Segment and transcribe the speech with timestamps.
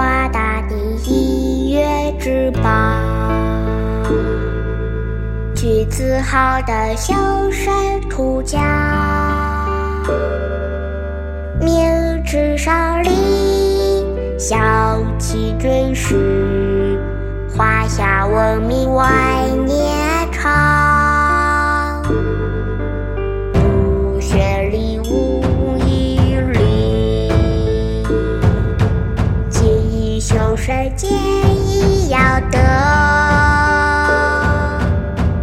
[0.00, 0.74] 华大地，
[1.04, 2.72] 音乐之邦，
[5.54, 7.14] 举自豪的小
[7.50, 9.68] 山出家，
[11.60, 11.84] 明
[12.24, 13.10] 池上立，
[14.38, 14.56] 小
[15.18, 16.98] 气尊师，
[17.54, 19.06] 华夏文明万
[19.66, 19.99] 年。
[30.60, 32.18] 神剑亦要
[32.50, 32.58] 得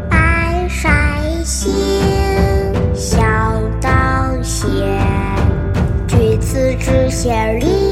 [0.08, 1.74] 百善
[2.94, 3.24] 孝
[3.82, 4.70] 当先
[6.40, 6.78] 之
[7.10, 7.87] 先礼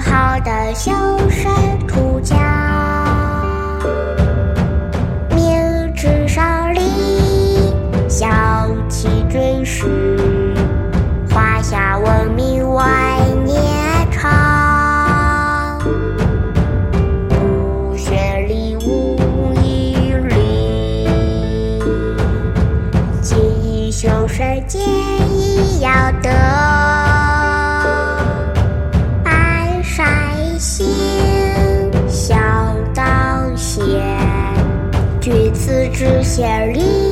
[0.00, 0.92] 好的小
[1.30, 1.54] 山
[35.96, 37.05] 只写绿